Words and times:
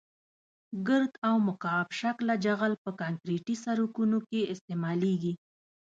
ګرد 0.87 1.13
او 1.27 1.35
مکعب 1.47 1.87
شکله 1.99 2.33
جغل 2.45 2.73
په 2.83 2.89
کانکریټي 2.99 3.55
سرکونو 3.63 4.17
کې 4.29 4.49
استعمالیږي 4.53 5.33